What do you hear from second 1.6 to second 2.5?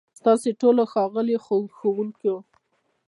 ښوونکو،